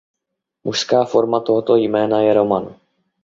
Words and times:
Mužská 0.63 1.05
forma 1.05 1.39
tohoto 1.39 1.75
jména 1.75 2.21
je 2.21 2.33
Roman. 2.33 2.75